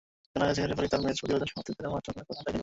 [0.33, 2.59] জানা গেছে, রেফারি তাঁর ম্যাচ প্রতিবেদনে সমর্থকদের এমন আচরণের কথা লেখেননি।